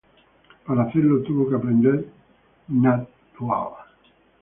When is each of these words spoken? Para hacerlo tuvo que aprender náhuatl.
Para 0.65 0.85
hacerlo 0.85 1.21
tuvo 1.21 1.47
que 1.47 1.57
aprender 1.57 2.09
náhuatl. 2.69 3.87